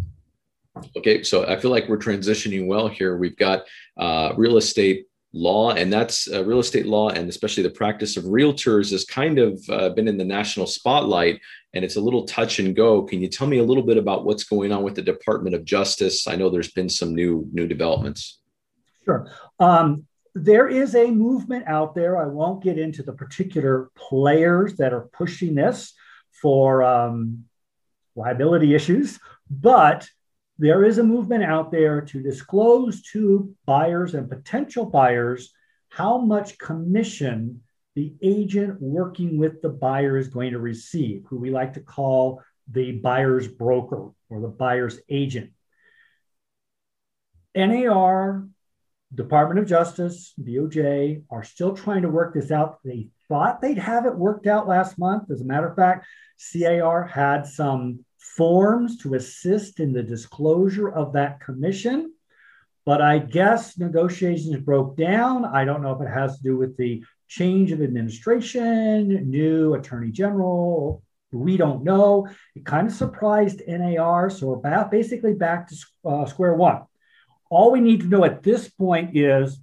okay, 0.95 1.23
so 1.23 1.47
I 1.47 1.57
feel 1.57 1.71
like 1.71 1.89
we're 1.89 1.97
transitioning 1.97 2.67
well 2.67 2.89
here. 2.89 3.17
We've 3.17 3.39
got 3.39 3.65
uh, 3.97 4.35
real 4.37 4.59
estate 4.59 5.07
law, 5.33 5.73
and 5.73 5.93
that's 5.93 6.31
uh, 6.31 6.45
real 6.45 6.59
estate 6.59 6.87
law, 6.87 7.09
and 7.09 7.29
especially 7.29 7.63
the 7.63 7.71
practice 7.71 8.17
of 8.17 8.25
realtors 8.25 8.91
has 8.91 9.05
kind 9.05 9.39
of 9.39 9.61
uh, 9.71 9.89
been 9.91 10.09
in 10.09 10.19
the 10.19 10.25
national 10.25 10.67
spotlight, 10.67 11.41
and 11.75 11.85
it's 11.85 11.97
a 11.97 12.01
little 12.01 12.25
touch 12.25 12.59
and 12.59 12.77
go. 12.77 13.03
Can 13.03 13.21
you 13.21 13.29
tell 13.29 13.47
me 13.47 13.59
a 13.59 13.65
little 13.65 13.83
bit 13.83 13.97
about 13.97 14.25
what's 14.25 14.45
going 14.45 14.73
on 14.73 14.83
with 14.83 14.95
the 14.95 15.03
Department 15.03 15.55
of 15.55 15.65
Justice? 15.65 16.29
I 16.29 16.37
know 16.37 16.51
there's 16.51 16.73
been 16.73 16.89
some 16.89 17.15
new 17.15 17.49
new 17.53 17.67
developments. 17.67 18.41
Sure. 19.05 19.31
Um, 19.59 20.07
there 20.35 20.69
is 20.69 20.95
a 20.95 21.11
movement 21.11 21.67
out 21.67 21.95
there. 21.95 22.17
I 22.17 22.27
won't 22.27 22.63
get 22.63 22.79
into 22.79 23.03
the 23.03 23.13
particular 23.13 23.91
players 23.97 24.77
that 24.77 24.93
are 24.93 25.09
pushing 25.13 25.55
this 25.55 25.93
for 26.41 26.83
um, 26.83 27.45
liability 28.17 28.75
issues, 28.75 29.19
but 29.51 30.09
there 30.63 30.85
is 30.85 30.99
a 30.99 31.03
movement 31.03 31.43
out 31.43 31.73
there 31.73 32.01
to 32.01 32.23
disclose 32.23 33.03
to 33.03 33.53
buyers 33.67 34.15
and 34.15 34.31
potential 34.31 34.87
buyers 34.87 35.53
how 35.89 36.19
much 36.19 36.57
commission 36.57 37.63
the 37.97 38.15
agent 38.23 38.81
working 38.81 39.39
with 39.39 39.61
the 39.61 39.69
buyer 39.69 40.17
is 40.17 40.29
going 40.29 40.53
to 40.53 40.61
receive, 40.61 41.25
who 41.29 41.37
we 41.37 41.51
like 41.51 41.73
to 41.73 41.81
call 41.81 42.41
the 42.71 42.93
buyer's 42.93 43.49
broker 43.49 44.11
or 44.31 44.41
the 44.41 44.47
buyer's 44.47 45.01
agent. 45.09 45.51
NAR, 47.57 48.47
Department 49.13 49.59
of 49.59 49.67
Justice, 49.67 50.33
DOJ 50.41 51.25
are 51.29 51.43
still 51.43 51.75
trying 51.75 52.03
to 52.03 52.09
work 52.09 52.35
this 52.35 52.53
out. 52.53 52.79
They 52.85 53.09
thought 53.29 53.61
they'd 53.61 53.79
have 53.79 54.07
it 54.07 54.15
worked 54.15 54.47
out 54.47 54.69
last 54.69 54.97
month. 54.97 55.29
As 55.29 55.41
a 55.41 55.45
matter 55.45 55.67
of 55.67 55.75
fact, 55.75 56.07
CAR 56.53 57.03
had 57.03 57.47
some 57.47 58.05
forms 58.23 58.99
to 58.99 59.15
assist 59.15 59.81
in 59.81 59.93
the 59.93 60.03
disclosure 60.03 60.89
of 60.89 61.13
that 61.13 61.41
commission. 61.41 62.13
But 62.85 63.01
I 63.01 63.19
guess 63.19 63.79
negotiations 63.79 64.57
broke 64.57 64.97
down. 64.97 65.45
I 65.45 65.65
don't 65.65 65.83
know 65.83 65.93
if 65.93 66.01
it 66.01 66.13
has 66.13 66.37
to 66.37 66.43
do 66.43 66.57
with 66.57 66.77
the 66.77 67.05
change 67.29 67.73
of 67.73 67.83
administration, 67.83 69.31
new 69.31 69.75
attorney 69.75 70.11
general. 70.11 71.03
We 71.33 71.57
don't 71.57 71.85
know. 71.85 72.29
It 72.55 72.65
kind 72.65 72.87
of 72.87 72.93
surprised 72.93 73.63
NAR. 73.67 74.31
So 74.31 74.49
we're 74.49 74.57
back, 74.57 74.91
basically 74.91 75.35
back 75.35 75.69
to 75.69 75.77
uh, 76.05 76.27
square 76.27 76.55
one. 76.55 76.83
All 77.51 77.71
we 77.71 77.81
need 77.81 78.01
to 78.01 78.07
know 78.07 78.25
at 78.25 78.43
this 78.43 78.69
point 78.69 79.17
is 79.17 79.59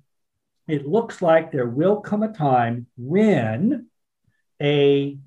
it 0.67 0.87
looks 0.87 1.21
like 1.21 1.51
there 1.51 1.67
will 1.67 2.01
come 2.01 2.23
a 2.23 2.31
time 2.31 2.87
when 2.97 3.87
a 4.61 5.17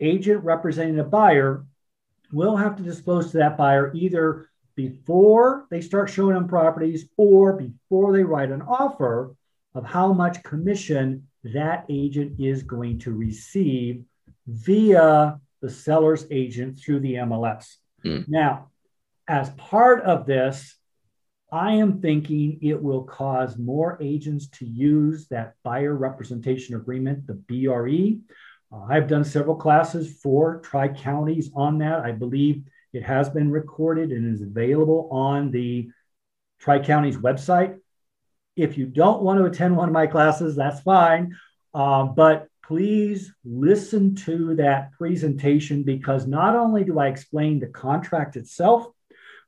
agent 0.00 0.44
representing 0.44 0.98
a 0.98 1.04
buyer 1.04 1.64
will 2.32 2.56
have 2.56 2.76
to 2.76 2.82
disclose 2.82 3.30
to 3.30 3.38
that 3.38 3.56
buyer 3.56 3.92
either 3.94 4.50
before 4.74 5.66
they 5.70 5.80
start 5.80 6.08
showing 6.08 6.34
them 6.34 6.48
properties 6.48 7.08
or 7.16 7.54
before 7.54 8.12
they 8.12 8.22
write 8.22 8.50
an 8.50 8.62
offer 8.62 9.34
of 9.74 9.84
how 9.84 10.12
much 10.12 10.42
commission 10.42 11.26
that 11.44 11.84
agent 11.88 12.40
is 12.40 12.62
going 12.62 12.98
to 12.98 13.12
receive 13.12 14.04
via 14.46 15.38
the 15.60 15.70
seller's 15.70 16.26
agent 16.30 16.78
through 16.78 17.00
the 17.00 17.14
MLS. 17.14 17.76
Mm. 18.04 18.28
Now, 18.28 18.70
as 19.28 19.50
part 19.50 20.02
of 20.02 20.26
this, 20.26 20.76
I 21.52 21.72
am 21.74 22.00
thinking 22.00 22.58
it 22.62 22.80
will 22.80 23.02
cause 23.02 23.58
more 23.58 23.98
agents 24.00 24.48
to 24.58 24.66
use 24.66 25.26
that 25.28 25.54
buyer 25.64 25.94
representation 25.94 26.76
agreement, 26.76 27.26
the 27.26 27.34
BRE, 27.34 28.20
uh, 28.72 28.84
I've 28.88 29.08
done 29.08 29.24
several 29.24 29.56
classes 29.56 30.20
for 30.22 30.60
Tri 30.60 30.88
Counties 30.88 31.50
on 31.54 31.78
that. 31.78 32.00
I 32.00 32.12
believe 32.12 32.64
it 32.92 33.02
has 33.02 33.28
been 33.28 33.50
recorded 33.50 34.10
and 34.12 34.34
is 34.34 34.42
available 34.42 35.08
on 35.10 35.50
the 35.50 35.90
Tri 36.58 36.80
Counties 36.80 37.16
website. 37.16 37.78
If 38.56 38.76
you 38.76 38.86
don't 38.86 39.22
want 39.22 39.38
to 39.38 39.46
attend 39.46 39.76
one 39.76 39.88
of 39.88 39.92
my 39.92 40.06
classes, 40.06 40.56
that's 40.56 40.80
fine. 40.80 41.36
Um, 41.72 42.14
but 42.14 42.48
please 42.64 43.32
listen 43.44 44.14
to 44.14 44.54
that 44.56 44.92
presentation 44.92 45.82
because 45.82 46.26
not 46.26 46.54
only 46.54 46.84
do 46.84 46.98
I 46.98 47.08
explain 47.08 47.58
the 47.58 47.66
contract 47.66 48.36
itself, 48.36 48.86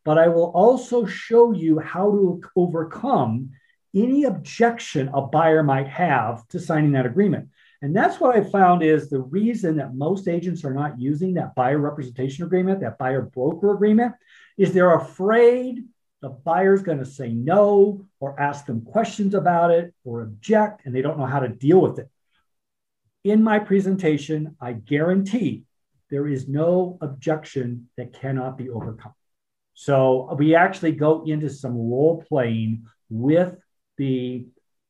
but 0.05 0.19
I 0.19 0.29
will 0.29 0.51
also 0.53 1.05
show 1.07 1.53
you 1.53 1.79
how 1.79 2.11
to 2.11 2.41
overcome 2.57 3.51
any 3.95 4.25
objection 4.25 5.09
a 5.13 5.23
buyer 5.23 5.63
might 5.63 5.89
have 5.89 6.47
to 6.49 6.59
signing 6.59 6.93
that 6.93 7.07
agreement. 7.07 7.51
And 7.83 7.95
that's 7.95 8.21
what 8.21 8.37
I 8.37 8.45
found 8.45 8.85
is 8.85 9.11
the 9.11 9.19
reason 9.19 9.77
that 9.77 9.95
most 9.95 10.29
agents 10.29 10.65
are 10.65 10.73
not 10.73 11.01
using 11.01 11.35
that 11.35 11.57
buyer 11.57 11.79
representation 11.79 12.45
agreement, 12.45 12.81
that 12.81 12.97
buyer 12.97 13.23
broker 13.23 13.75
agreement, 13.75 14.15
is 14.57 14.73
they're 14.73 14.95
afraid 14.95 15.85
the 16.21 16.29
buyer's 16.29 16.83
going 16.83 16.99
to 16.99 17.05
say 17.05 17.31
no 17.31 18.07
or 18.21 18.39
ask 18.41 18.67
them 18.67 18.83
questions 18.83 19.35
about 19.35 19.73
it 19.73 19.93
or 20.05 20.23
object, 20.23 20.83
and 20.85 20.95
they 20.95 21.03
don't 21.03 21.19
know 21.19 21.27
how 21.27 21.41
to 21.41 21.49
deal 21.49 21.81
with 21.81 21.99
it. 21.99 22.09
In 23.25 23.43
my 23.43 23.59
presentation, 23.59 24.57
I 24.61 24.75
guarantee 24.75 25.65
there 26.09 26.29
is 26.29 26.47
no 26.47 26.99
objection 27.01 27.89
that 27.97 28.13
cannot 28.13 28.57
be 28.57 28.71
overcome. 28.71 29.15
So 29.75 30.33
we 30.39 30.55
actually 30.55 30.93
go 30.93 31.25
into 31.25 31.51
some 31.51 31.75
role 31.75 32.25
playing 32.29 32.85
with 33.11 33.57
the 33.97 34.47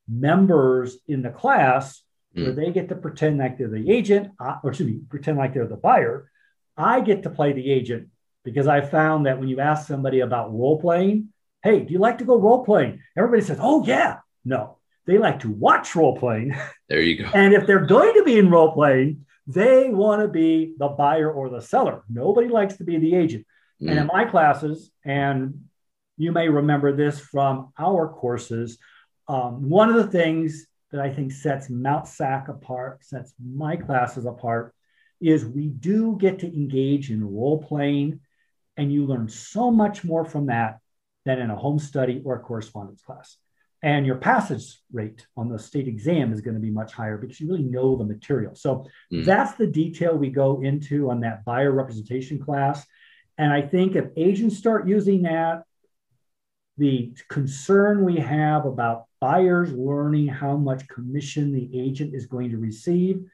members 0.06 0.98
in 1.08 1.22
the 1.22 1.30
class 1.30 2.02
mm. 2.36 2.44
where 2.44 2.52
they 2.52 2.70
get 2.70 2.88
to 2.88 2.94
pretend 2.94 3.38
like 3.38 3.58
they're 3.58 3.68
the 3.68 3.90
agent, 3.90 4.32
uh, 4.38 4.56
or 4.62 4.70
excuse 4.70 4.88
me, 4.88 5.00
pretend 5.08 5.38
like 5.38 5.54
they're 5.54 5.66
the 5.66 5.76
buyer. 5.76 6.30
I 6.76 7.00
get 7.00 7.22
to 7.24 7.30
play 7.30 7.52
the 7.52 7.70
agent 7.70 8.08
because 8.44 8.66
I 8.66 8.80
found 8.80 9.26
that 9.26 9.38
when 9.38 9.48
you 9.48 9.60
ask 9.60 9.86
somebody 9.86 10.20
about 10.20 10.52
role 10.52 10.80
playing, 10.80 11.28
hey, 11.62 11.80
do 11.80 11.92
you 11.92 11.98
like 11.98 12.18
to 12.18 12.24
go 12.24 12.36
role 12.36 12.64
playing? 12.64 13.00
Everybody 13.16 13.42
says, 13.42 13.58
oh, 13.60 13.84
yeah. 13.84 14.18
No, 14.44 14.78
they 15.06 15.18
like 15.18 15.40
to 15.40 15.50
watch 15.50 15.94
role 15.94 16.16
playing. 16.16 16.54
There 16.88 17.00
you 17.00 17.24
go. 17.24 17.30
and 17.32 17.54
if 17.54 17.66
they're 17.66 17.86
going 17.86 18.12
to 18.14 18.22
be 18.22 18.38
in 18.38 18.50
role 18.50 18.72
playing, 18.72 19.24
they 19.46 19.88
want 19.88 20.20
to 20.20 20.28
be 20.28 20.74
the 20.76 20.88
buyer 20.88 21.32
or 21.32 21.48
the 21.48 21.62
seller. 21.62 22.02
Nobody 22.06 22.48
likes 22.48 22.76
to 22.76 22.84
be 22.84 22.98
the 22.98 23.14
agent. 23.14 23.46
Mm. 23.80 23.90
And 23.90 23.98
in 24.00 24.06
my 24.08 24.26
classes, 24.26 24.90
and 25.02 25.64
you 26.18 26.32
may 26.32 26.48
remember 26.48 26.94
this 26.94 27.18
from 27.18 27.72
our 27.78 28.08
courses, 28.08 28.76
um, 29.28 29.70
one 29.70 29.88
of 29.88 29.96
the 29.96 30.06
things 30.06 30.66
that 30.92 31.00
I 31.00 31.10
think 31.10 31.32
sets 31.32 31.70
Mount 31.70 32.06
SAC 32.06 32.48
apart, 32.48 33.04
sets 33.04 33.32
my 33.42 33.76
classes 33.76 34.26
apart, 34.26 34.74
is 35.20 35.44
we 35.44 35.68
do 35.68 36.16
get 36.18 36.40
to 36.40 36.46
engage 36.46 37.10
in 37.10 37.24
role 37.24 37.62
playing, 37.62 38.20
and 38.76 38.92
you 38.92 39.06
learn 39.06 39.28
so 39.28 39.70
much 39.70 40.04
more 40.04 40.24
from 40.24 40.46
that 40.46 40.78
than 41.24 41.38
in 41.38 41.50
a 41.50 41.56
home 41.56 41.78
study 41.78 42.20
or 42.24 42.36
a 42.36 42.40
correspondence 42.40 43.02
class. 43.02 43.36
And 43.82 44.06
your 44.06 44.16
passage 44.16 44.80
rate 44.92 45.26
on 45.36 45.48
the 45.48 45.58
state 45.58 45.88
exam 45.88 46.32
is 46.32 46.40
going 46.40 46.54
to 46.54 46.60
be 46.60 46.70
much 46.70 46.92
higher 46.92 47.18
because 47.18 47.40
you 47.40 47.48
really 47.48 47.64
know 47.64 47.96
the 47.96 48.04
material. 48.04 48.54
So 48.54 48.86
mm. 49.12 49.24
that's 49.24 49.54
the 49.54 49.66
detail 49.66 50.16
we 50.16 50.30
go 50.30 50.60
into 50.62 51.10
on 51.10 51.20
that 51.20 51.44
buyer 51.44 51.72
representation 51.72 52.38
class. 52.38 52.86
And 53.38 53.52
I 53.52 53.62
think 53.62 53.96
if 53.96 54.06
agents 54.16 54.56
start 54.56 54.86
using 54.86 55.22
that, 55.22 55.64
the 56.78 57.12
concern 57.28 58.04
we 58.04 58.16
have 58.16 58.66
about 58.66 59.06
buyers 59.22 59.72
learning 59.72 60.26
how 60.26 60.56
much 60.56 60.88
commission 60.88 61.52
the 61.52 61.70
agent 61.80 62.12
is 62.12 62.26
going 62.26 62.50
to 62.50 62.58
receive, 62.58 63.24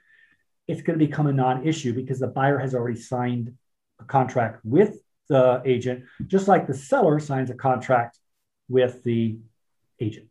it's 0.69 0.83
going 0.83 0.99
to 0.99 1.05
become 1.05 1.29
a 1.29 1.33
non 1.33 1.67
issue 1.67 1.95
because 1.95 2.19
the 2.19 2.27
buyer 2.27 2.59
has 2.59 2.75
already 2.75 3.01
signed 3.01 3.55
a 3.99 4.05
contract 4.05 4.61
with 4.65 4.99
the 5.31 5.63
agent, 5.65 6.05
just 6.27 6.47
like 6.47 6.67
the 6.67 6.75
seller 6.75 7.19
signs 7.19 7.49
a 7.49 7.55
contract 7.55 8.19
with 8.69 9.03
the 9.03 9.39
agent. 9.99 10.27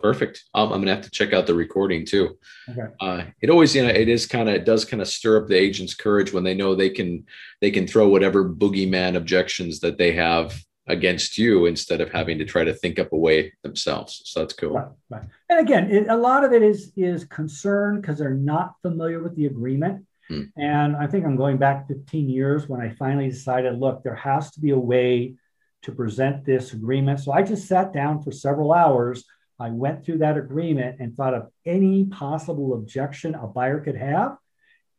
Perfect. 0.00 0.44
Um, 0.54 0.72
I'm 0.72 0.80
gonna 0.80 0.94
have 0.94 1.04
to 1.04 1.10
check 1.10 1.34
out 1.34 1.46
the 1.46 1.54
recording 1.54 2.06
too. 2.06 2.38
Okay. 2.70 2.92
Uh, 3.00 3.24
it 3.40 3.50
always, 3.50 3.74
you 3.76 3.82
know, 3.82 3.90
it 3.90 4.08
is 4.08 4.26
kind 4.26 4.48
of 4.48 4.54
it 4.56 4.64
does 4.64 4.84
kind 4.86 5.00
of 5.00 5.08
stir 5.08 5.40
up 5.40 5.46
the 5.46 5.56
agent's 5.56 5.94
courage 5.94 6.32
when 6.32 6.42
they 6.42 6.54
know 6.54 6.74
they 6.74 6.90
can 6.90 7.26
they 7.60 7.70
can 7.70 7.86
throw 7.86 8.08
whatever 8.08 8.48
boogeyman 8.48 9.14
objections 9.14 9.78
that 9.80 9.98
they 9.98 10.12
have 10.12 10.58
against 10.88 11.38
you 11.38 11.66
instead 11.66 12.00
of 12.00 12.10
having 12.10 12.38
to 12.38 12.44
try 12.44 12.64
to 12.64 12.74
think 12.74 12.98
up 12.98 13.12
a 13.12 13.16
way 13.16 13.52
themselves. 13.62 14.22
So 14.24 14.40
that's 14.40 14.54
cool. 14.54 14.74
Right. 14.74 14.88
right. 15.10 15.22
And 15.48 15.60
again, 15.60 15.90
it, 15.90 16.08
a 16.08 16.16
lot 16.16 16.44
of 16.44 16.52
it 16.52 16.62
is 16.62 16.92
is 16.96 17.24
concern 17.24 18.00
because 18.00 18.18
they're 18.18 18.30
not 18.30 18.74
familiar 18.82 19.22
with 19.22 19.36
the 19.36 19.46
agreement. 19.46 20.04
Hmm. 20.28 20.42
And 20.56 20.96
I 20.96 21.06
think 21.06 21.24
I'm 21.24 21.36
going 21.36 21.58
back 21.58 21.88
15 21.88 22.28
years 22.28 22.68
when 22.68 22.80
I 22.80 22.90
finally 22.90 23.28
decided, 23.28 23.78
look, 23.78 24.02
there 24.02 24.14
has 24.14 24.50
to 24.52 24.60
be 24.60 24.70
a 24.70 24.78
way 24.78 25.34
to 25.82 25.92
present 25.92 26.44
this 26.44 26.72
agreement. 26.72 27.20
So 27.20 27.32
I 27.32 27.42
just 27.42 27.66
sat 27.66 27.92
down 27.92 28.22
for 28.22 28.30
several 28.30 28.72
hours 28.72 29.24
I 29.62 29.70
went 29.70 30.04
through 30.04 30.18
that 30.18 30.36
agreement 30.36 30.96
and 30.98 31.14
thought 31.14 31.34
of 31.34 31.48
any 31.64 32.06
possible 32.06 32.74
objection 32.74 33.36
a 33.36 33.46
buyer 33.46 33.80
could 33.80 33.96
have. 33.96 34.36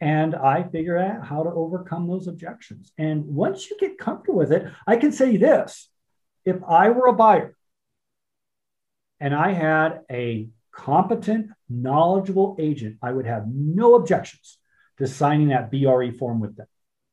And 0.04 0.36
I 0.36 0.64
figure 0.64 0.98
out 0.98 1.26
how 1.26 1.44
to 1.44 1.50
overcome 1.50 2.10
those 2.10 2.28
objections. 2.28 2.92
And 2.98 3.24
once 3.26 3.70
you 3.70 3.78
get 3.80 3.98
comfortable 3.98 4.38
with 4.38 4.52
it, 4.52 4.70
I 4.86 4.98
can 4.98 5.14
say 5.14 5.38
this 5.38 5.90
if 6.44 6.58
I 6.68 6.90
were 6.90 7.08
a 7.08 7.14
buyer 7.14 7.56
and 9.22 9.34
I 9.34 9.54
had 9.54 10.02
a 10.12 10.50
competent, 10.74 11.52
knowledgeable 11.70 12.58
agent, 12.60 12.98
I 13.02 13.14
would 13.14 13.26
have 13.26 13.46
no 13.48 13.96
objections 13.96 14.58
to 14.98 15.08
signing 15.08 15.48
that 15.50 15.72
BRE 15.72 16.12
form 16.12 16.42
with 16.42 16.58
them. 16.58 16.68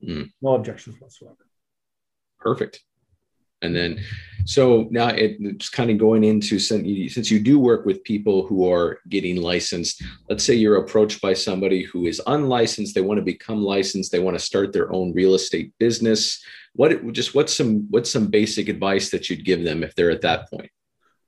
Mm. 0.04 0.32
No 0.42 0.56
objections 0.56 1.00
whatsoever. 1.00 1.46
Perfect. 2.40 2.80
And 3.62 3.76
then, 3.76 4.00
so 4.46 4.88
now 4.90 5.08
it's 5.08 5.68
kind 5.68 5.90
of 5.90 5.98
going 5.98 6.24
into 6.24 6.58
since 6.58 7.30
you 7.30 7.40
do 7.40 7.58
work 7.58 7.84
with 7.84 8.02
people 8.04 8.46
who 8.46 8.70
are 8.72 8.98
getting 9.08 9.36
licensed. 9.36 10.02
Let's 10.30 10.44
say 10.44 10.54
you're 10.54 10.76
approached 10.76 11.20
by 11.20 11.34
somebody 11.34 11.82
who 11.82 12.06
is 12.06 12.22
unlicensed. 12.26 12.94
They 12.94 13.02
want 13.02 13.18
to 13.18 13.24
become 13.24 13.62
licensed. 13.62 14.12
They 14.12 14.18
want 14.18 14.38
to 14.38 14.44
start 14.44 14.72
their 14.72 14.90
own 14.92 15.12
real 15.12 15.34
estate 15.34 15.74
business. 15.78 16.42
What 16.72 17.12
just 17.12 17.34
what's 17.34 17.54
some 17.54 17.86
what's 17.90 18.10
some 18.10 18.28
basic 18.28 18.68
advice 18.68 19.10
that 19.10 19.28
you'd 19.28 19.44
give 19.44 19.62
them 19.62 19.82
if 19.82 19.94
they're 19.94 20.10
at 20.10 20.22
that 20.22 20.48
point? 20.48 20.70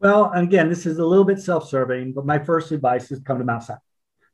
Well, 0.01 0.33
again, 0.33 0.69
this 0.69 0.87
is 0.87 0.99
a 0.99 1.05
little 1.05 1.25
bit 1.25 1.39
self-serving, 1.39 2.15
but 2.15 2.25
my 2.25 2.39
first 2.39 2.73
advice 2.73 3.11
is 3.13 3.21
come 3.21 3.39
to 3.39 3.45
Mount 3.45 3.65
SAC. 3.65 3.79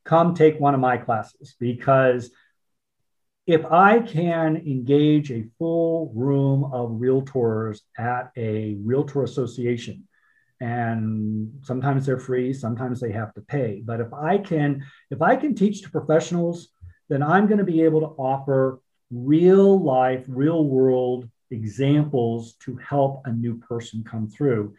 Come 0.04 0.34
take 0.34 0.60
one 0.60 0.72
of 0.72 0.80
my 0.80 0.96
classes 0.96 1.56
because 1.58 2.30
if 3.48 3.64
I 3.64 4.00
can 4.00 4.58
engage 4.58 5.32
a 5.32 5.46
full 5.58 6.12
room 6.14 6.64
of 6.64 6.90
realtors 6.90 7.80
at 7.96 8.30
a 8.36 8.76
realtor 8.84 9.22
association, 9.22 10.06
and 10.60 11.50
sometimes 11.62 12.04
they're 12.04 12.20
free, 12.20 12.52
sometimes 12.52 13.00
they 13.00 13.10
have 13.12 13.32
to 13.34 13.40
pay. 13.40 13.80
But 13.82 14.00
if 14.00 14.12
I 14.12 14.36
can, 14.36 14.84
if 15.10 15.22
I 15.22 15.34
can 15.34 15.54
teach 15.54 15.80
to 15.82 15.90
professionals, 15.90 16.68
then 17.08 17.22
I'm 17.22 17.46
going 17.46 17.56
to 17.56 17.64
be 17.64 17.80
able 17.80 18.00
to 18.00 18.14
offer 18.20 18.80
real 19.10 19.82
life, 19.82 20.26
real 20.28 20.64
world 20.64 21.26
examples 21.50 22.52
to 22.64 22.76
help 22.76 23.22
a 23.24 23.32
new 23.32 23.56
person 23.56 24.04
come 24.04 24.28
through. 24.28 24.74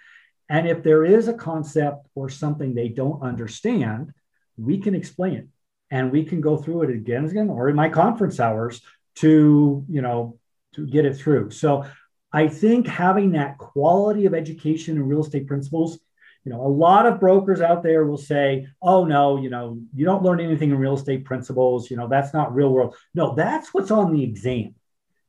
And 0.47 0.67
if 0.67 0.83
there 0.83 1.05
is 1.05 1.27
a 1.27 1.33
concept 1.33 2.07
or 2.13 2.29
something 2.29 2.75
they 2.75 2.89
don't 2.89 3.23
understand, 3.23 4.13
we 4.57 4.77
can 4.77 4.93
explain 4.93 5.33
it 5.33 5.47
and 5.91 6.11
we 6.11 6.23
can 6.23 6.41
go 6.41 6.57
through 6.57 6.83
it 6.83 6.89
again 6.89 7.23
and 7.23 7.31
again 7.31 7.49
or 7.49 7.69
in 7.69 7.75
my 7.75 7.89
conference 7.89 8.39
hours 8.39 8.81
to 9.15 9.85
you 9.89 10.01
know 10.01 10.37
to 10.73 10.85
get 10.85 11.05
it 11.05 11.15
through. 11.17 11.51
So 11.51 11.85
i 12.31 12.47
think 12.47 12.87
having 12.87 13.31
that 13.31 13.57
quality 13.57 14.25
of 14.25 14.33
education 14.33 14.97
and 14.97 15.09
real 15.09 15.23
estate 15.23 15.47
principles 15.47 15.99
you 16.45 16.51
know 16.51 16.61
a 16.61 16.67
lot 16.67 17.05
of 17.05 17.19
brokers 17.19 17.61
out 17.61 17.83
there 17.83 18.05
will 18.05 18.17
say 18.17 18.67
oh 18.81 19.05
no 19.05 19.41
you 19.41 19.49
know 19.49 19.79
you 19.93 20.05
don't 20.05 20.23
learn 20.23 20.39
anything 20.39 20.69
in 20.69 20.77
real 20.77 20.95
estate 20.95 21.25
principles 21.25 21.89
you 21.89 21.97
know 21.97 22.07
that's 22.07 22.33
not 22.33 22.53
real 22.53 22.69
world. 22.69 22.95
No 23.13 23.35
that's 23.35 23.73
what's 23.73 23.91
on 23.91 24.13
the 24.13 24.23
exam. 24.23 24.75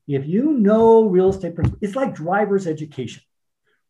If 0.06 0.26
you 0.26 0.52
know 0.52 1.08
real 1.08 1.30
estate 1.30 1.54
principles 1.54 1.82
it's 1.82 1.96
like 1.96 2.14
driver's 2.14 2.66
education. 2.66 3.22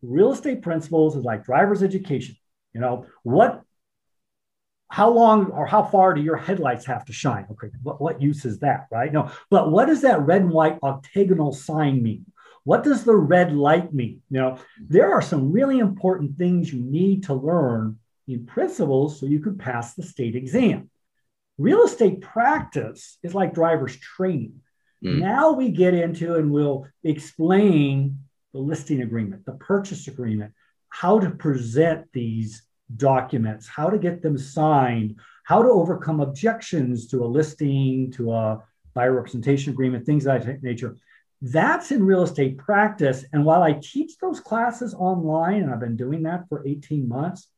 Real 0.03 0.33
estate 0.33 0.63
principles 0.63 1.17
is 1.17 1.25
like 1.25 1.45
driver's 1.45 1.83
education. 1.83 2.37
You 2.73 2.81
know 2.81 3.07
what 3.23 3.63
how 4.91 5.09
long 5.09 5.47
or 5.53 5.67
how 5.67 5.85
far 5.85 6.15
do 6.15 6.21
your 6.21 6.37
headlights 6.37 6.85
have 6.87 7.05
to 7.05 7.13
shine? 7.13 7.47
Okay, 7.53 7.69
what, 7.83 8.01
what 8.01 8.21
use 8.21 8.45
is 8.45 8.59
that, 8.59 8.89
right? 8.91 9.13
No, 9.13 9.31
but 9.49 9.71
what 9.71 9.87
does 9.87 10.03
that 10.03 10.21
red 10.21 10.43
and 10.43 10.51
white 10.51 10.79
octagonal 10.83 11.53
sign 11.53 12.03
mean? 12.03 12.27
What 12.65 12.83
does 12.83 13.05
the 13.05 13.15
red 13.15 13.53
light 13.53 13.95
mean? 13.95 14.21
You 14.31 14.41
know, 14.41 14.59
there 14.81 15.13
are 15.13 15.23
some 15.23 15.53
really 15.53 15.79
important 15.79 16.37
things 16.37 16.73
you 16.73 16.83
need 16.83 17.25
to 17.25 17.35
learn 17.35 17.99
in 18.27 18.47
principles 18.47 19.19
so 19.19 19.27
you 19.27 19.41
can 19.41 19.57
pass 19.57 19.95
the 19.95 20.03
state 20.03 20.35
exam. 20.35 20.91
Real 21.57 21.85
estate 21.85 22.21
practice 22.21 23.17
is 23.23 23.35
like 23.35 23.55
driver's 23.55 23.97
training. 23.97 24.61
Mm. 25.05 25.21
Now 25.21 25.53
we 25.53 25.71
get 25.71 25.95
into 25.95 26.35
and 26.35 26.51
we'll 26.51 26.87
explain 27.05 28.19
the 28.53 28.59
listing 28.59 29.03
agreement, 29.03 29.47
the 29.47 29.53
purchase 29.53 30.09
agreement, 30.09 30.53
how 30.89 31.21
to 31.21 31.31
present 31.31 32.07
these 32.13 32.63
documents, 32.97 33.67
how 33.67 33.91
to 33.91 33.99
get 33.99 34.23
them 34.23 34.39
signed, 34.39 35.17
how 35.45 35.63
to 35.63 35.69
overcome 35.69 36.21
objections 36.21 37.07
to 37.09 37.25
a 37.25 37.27
listing, 37.27 38.11
to 38.13 38.33
a 38.33 38.63
buyer 38.95 39.13
representation 39.13 39.73
agreement, 39.73 40.07
things 40.07 40.27
of 40.27 40.45
that 40.45 40.63
nature. 40.63 40.97
That's 41.43 41.91
in 41.91 42.05
real 42.05 42.23
estate 42.23 42.59
practice. 42.59 43.25
And 43.33 43.45
while 43.45 43.63
I 43.63 43.73
teach 43.73 44.19
those 44.19 44.41
classes 44.41 44.95
online, 44.95 45.63
and 45.63 45.73
I've 45.73 45.81
been 45.81 45.97
doing 45.97 46.25
that 46.25 46.49
for 46.49 46.67
18 46.67 47.09
months, 47.09 47.49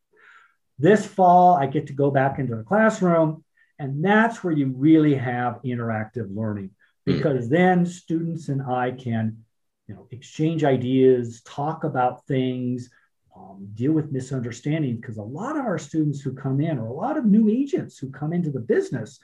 this 0.79 1.05
fall 1.05 1.55
I 1.55 1.67
get 1.67 1.89
to 1.89 1.93
go 1.93 2.11
back 2.11 2.39
into 2.39 2.57
the 2.57 2.63
classroom. 2.63 3.45
And 3.79 4.05
that's 4.05 4.45
where 4.45 4.53
you 4.53 4.73
really 4.77 5.15
have 5.15 5.61
interactive 5.65 6.35
learning 6.35 6.71
hmm. 7.07 7.17
because 7.17 7.49
then 7.49 7.85
students 7.87 8.49
and 8.49 8.63
I 8.63 8.93
can 8.93 9.45
you 9.89 9.95
know, 9.95 10.07
exchange 10.11 10.63
ideas, 10.65 11.43
talk 11.43 11.85
about 11.85 12.27
things, 12.27 12.91
um, 13.37 13.69
deal 13.75 13.93
with 13.93 14.13
misunderstanding. 14.13 14.97
Because 14.97 15.17
a 15.17 15.23
lot 15.23 15.57
of 15.57 15.65
our 15.65 15.79
students 15.79 16.21
who 16.21 16.33
come 16.35 16.61
in, 16.61 16.79
or 16.79 16.87
a 16.87 16.93
lot 16.93 17.17
of 17.17 17.25
new 17.25 17.49
agents 17.49 17.99
who 17.99 18.11
come 18.11 18.33
into 18.33 18.51
the 18.51 18.61
business, 18.61 19.19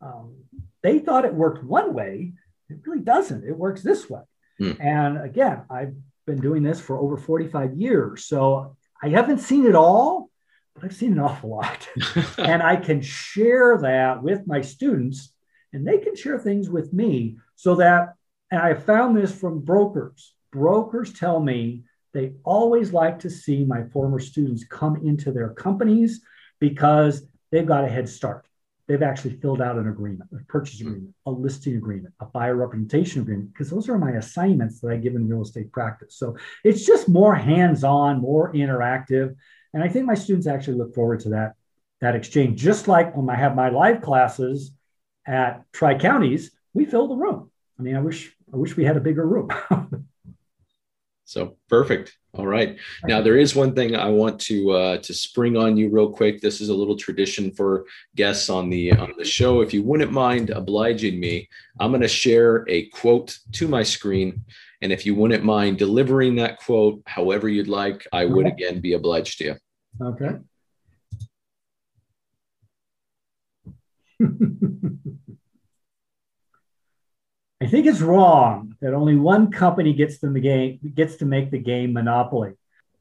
um, 0.00 0.34
they 0.82 0.98
thought 0.98 1.24
it 1.24 1.34
worked 1.34 1.64
one 1.64 1.94
way. 1.94 2.32
It 2.68 2.78
really 2.86 3.02
doesn't. 3.02 3.44
It 3.44 3.56
works 3.56 3.82
this 3.82 4.08
way. 4.08 4.22
Mm. 4.60 4.80
And 4.80 5.24
again, 5.24 5.62
I've 5.70 5.94
been 6.26 6.40
doing 6.40 6.62
this 6.62 6.80
for 6.80 6.98
over 6.98 7.16
45 7.16 7.74
years. 7.74 8.24
So 8.24 8.76
I 9.02 9.08
haven't 9.08 9.38
seen 9.38 9.66
it 9.66 9.74
all, 9.74 10.30
but 10.74 10.84
I've 10.84 10.94
seen 10.94 11.12
an 11.12 11.20
awful 11.20 11.50
lot. 11.50 11.88
and 12.38 12.62
I 12.62 12.76
can 12.76 13.00
share 13.02 13.78
that 13.78 14.22
with 14.22 14.46
my 14.46 14.60
students, 14.60 15.32
and 15.72 15.86
they 15.86 15.98
can 15.98 16.16
share 16.16 16.38
things 16.38 16.70
with 16.70 16.92
me 16.92 17.38
so 17.56 17.76
that, 17.76 18.14
and 18.50 18.60
I 18.60 18.74
found 18.74 19.16
this 19.16 19.34
from 19.34 19.60
brokers. 19.60 20.34
Brokers 20.52 21.12
tell 21.12 21.40
me 21.40 21.84
they 22.12 22.32
always 22.44 22.92
like 22.92 23.18
to 23.20 23.30
see 23.30 23.64
my 23.64 23.84
former 23.84 24.18
students 24.18 24.64
come 24.64 24.96
into 24.96 25.32
their 25.32 25.50
companies 25.50 26.20
because 26.60 27.26
they've 27.50 27.66
got 27.66 27.84
a 27.84 27.88
head 27.88 28.08
start 28.08 28.46
they've 28.92 29.02
actually 29.02 29.36
filled 29.36 29.62
out 29.62 29.78
an 29.78 29.88
agreement, 29.88 30.28
a 30.32 30.44
purchase 30.44 30.80
hmm. 30.80 30.88
agreement, 30.88 31.14
a 31.26 31.30
listing 31.30 31.76
agreement, 31.76 32.14
a 32.20 32.26
buyer 32.26 32.54
representation 32.54 33.22
agreement, 33.22 33.52
because 33.52 33.70
those 33.70 33.88
are 33.88 33.98
my 33.98 34.12
assignments 34.12 34.80
that 34.80 34.90
I 34.90 34.96
give 34.96 35.14
in 35.14 35.28
real 35.28 35.42
estate 35.42 35.72
practice. 35.72 36.16
So 36.16 36.36
it's 36.64 36.84
just 36.84 37.08
more 37.08 37.34
hands-on, 37.34 38.20
more 38.20 38.52
interactive. 38.52 39.34
And 39.72 39.82
I 39.82 39.88
think 39.88 40.06
my 40.06 40.14
students 40.14 40.46
actually 40.46 40.76
look 40.76 40.94
forward 40.94 41.20
to 41.20 41.30
that, 41.30 41.54
that 42.00 42.14
exchange. 42.14 42.60
Just 42.60 42.88
like 42.88 43.16
when 43.16 43.30
I 43.30 43.36
have 43.36 43.56
my 43.56 43.70
live 43.70 44.02
classes 44.02 44.72
at 45.26 45.64
Tri 45.72 45.96
Counties, 45.98 46.50
we 46.74 46.84
fill 46.84 47.08
the 47.08 47.16
room. 47.16 47.50
I 47.78 47.82
mean, 47.82 47.96
I 47.96 48.00
wish 48.00 48.34
I 48.52 48.56
wish 48.56 48.76
we 48.76 48.84
had 48.84 48.98
a 48.98 49.00
bigger 49.00 49.26
room. 49.26 49.48
so 51.24 51.56
perfect. 51.68 52.16
All 52.34 52.46
right. 52.46 52.78
Now 53.04 53.20
there 53.20 53.36
is 53.36 53.54
one 53.54 53.74
thing 53.74 53.94
I 53.94 54.08
want 54.08 54.40
to 54.42 54.70
uh, 54.70 54.96
to 54.98 55.12
spring 55.12 55.56
on 55.56 55.76
you 55.76 55.90
real 55.90 56.10
quick. 56.10 56.40
This 56.40 56.62
is 56.62 56.70
a 56.70 56.74
little 56.74 56.96
tradition 56.96 57.50
for 57.52 57.84
guests 58.16 58.48
on 58.48 58.70
the 58.70 58.92
on 58.92 59.12
the 59.18 59.24
show. 59.24 59.60
If 59.60 59.74
you 59.74 59.82
wouldn't 59.82 60.12
mind 60.12 60.48
obliging 60.50 61.20
me, 61.20 61.48
I'm 61.78 61.90
going 61.90 62.00
to 62.00 62.08
share 62.08 62.64
a 62.68 62.86
quote 62.86 63.38
to 63.52 63.68
my 63.68 63.82
screen, 63.82 64.44
and 64.80 64.92
if 64.92 65.04
you 65.04 65.14
wouldn't 65.14 65.44
mind 65.44 65.78
delivering 65.78 66.36
that 66.36 66.58
quote 66.58 67.02
however 67.06 67.50
you'd 67.50 67.68
like, 67.68 68.06
I 68.12 68.24
would 68.24 68.46
again 68.46 68.80
be 68.80 68.94
obliged 68.94 69.38
to 69.38 69.44
you. 69.44 69.56
Okay. 70.00 70.38
I 77.62 77.66
think 77.66 77.86
it's 77.86 78.00
wrong 78.00 78.74
that 78.80 78.92
only 78.92 79.14
one 79.14 79.52
company 79.52 79.92
gets 79.92 80.18
the 80.18 80.28
game 80.40 80.80
gets 80.96 81.14
to 81.16 81.24
make 81.24 81.52
the 81.52 81.58
game 81.58 81.92
monopoly. 81.92 82.54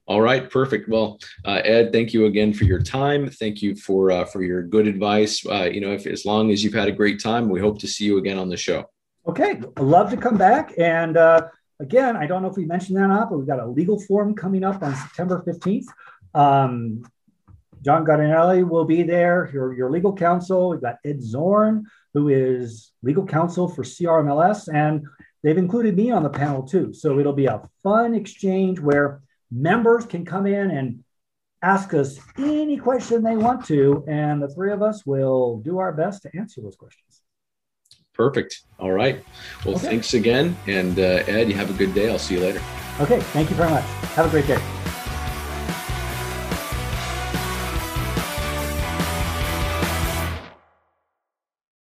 All 0.06 0.22
right, 0.22 0.48
perfect. 0.52 0.88
Well, 0.88 1.20
uh, 1.44 1.62
Ed, 1.64 1.92
thank 1.92 2.14
you 2.14 2.26
again 2.26 2.54
for 2.54 2.66
your 2.66 2.80
time. 2.80 3.28
Thank 3.28 3.64
you 3.64 3.76
for 3.76 4.12
uh, 4.12 4.26
for 4.26 4.44
your 4.44 4.62
good 4.62 4.86
advice. 4.86 5.44
Uh, 5.44 5.64
you 5.64 5.82
know, 5.82 5.94
if 5.94 6.06
as 6.06 6.26
long 6.26 6.52
as 6.52 6.64
you've 6.64 6.76
had 6.76 6.88
a 6.88 6.92
great 6.92 7.20
time, 7.20 7.50
we 7.50 7.60
hope 7.60 7.80
to 7.80 7.88
see 7.88 8.06
you 8.06 8.20
again 8.20 8.38
on 8.38 8.50
the 8.50 8.58
show. 8.58 8.86
Okay, 9.26 9.60
I'd 9.78 9.80
love 9.80 10.12
to 10.12 10.18
come 10.18 10.38
back. 10.38 10.74
And 10.78 11.18
uh, 11.18 11.48
again, 11.80 12.16
I 12.16 12.28
don't 12.28 12.44
know 12.44 12.50
if 12.50 12.56
we 12.56 12.66
mentioned 12.66 12.98
that 12.98 13.06
or 13.06 13.08
not, 13.08 13.32
but 13.32 13.38
we've 13.38 13.48
got 13.48 13.60
a 13.60 13.66
legal 13.66 14.00
forum 14.00 14.36
coming 14.36 14.64
up 14.64 14.84
on 14.84 14.96
September 14.96 15.42
fifteenth. 15.44 15.88
Um, 16.36 17.04
John 17.84 18.06
Gardinelli 18.06 18.68
will 18.68 18.86
be 18.86 19.04
there, 19.04 19.50
your, 19.54 19.74
your 19.74 19.90
legal 19.90 20.14
counsel. 20.14 20.70
We've 20.70 20.82
got 20.82 20.98
Ed 21.04 21.22
Zorn, 21.22 21.86
who 22.14 22.30
is 22.30 22.92
legal 23.02 23.26
counsel 23.26 23.68
for 23.68 23.84
CRMLS, 23.84 24.74
and 24.74 25.06
they've 25.44 25.58
included 25.58 25.96
me 25.96 26.12
on 26.12 26.24
the 26.24 26.30
panel 26.30 26.64
too. 26.64 26.94
So 26.94 27.20
it'll 27.20 27.34
be 27.34 27.48
a 27.48 27.62
fun 27.84 28.14
exchange 28.14 28.80
where 28.80 29.22
members 29.52 30.06
can 30.06 30.26
come 30.26 30.46
in 30.46 30.72
and 30.72 31.04
ask 31.62 31.94
us 31.94 32.20
any 32.38 32.78
question 32.78 33.24
they 33.24 33.38
want 33.38 33.66
to, 33.66 34.04
and 34.08 34.42
the 34.42 34.48
three 34.50 34.72
of 34.72 34.82
us 34.82 35.06
will 35.06 35.58
do 35.58 35.78
our 35.80 35.92
best 35.92 36.24
to 36.24 36.38
answer 36.38 36.62
those 36.62 36.76
questions. 36.76 37.22
Perfect. 38.14 38.64
All 38.80 38.92
right. 38.92 39.24
Well, 39.66 39.76
okay. 39.76 39.88
thanks 39.88 40.14
again. 40.14 40.56
And 40.68 41.00
uh, 41.00 41.24
Ed, 41.28 41.48
you 41.48 41.56
have 41.56 41.70
a 41.70 41.74
good 41.74 41.94
day. 41.94 42.10
I'll 42.10 42.20
see 42.20 42.36
you 42.36 42.42
later. 42.42 42.62
Okay. 43.00 43.20
Thank 43.20 43.50
you 43.50 43.56
very 43.56 43.70
much. 43.70 43.86
Have 44.16 44.28
a 44.28 44.30
great 44.30 44.48
day. 44.48 44.81